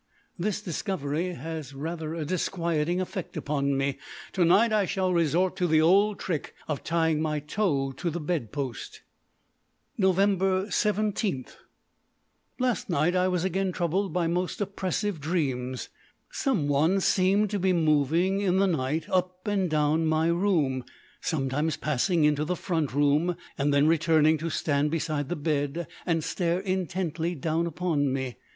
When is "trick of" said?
6.17-6.83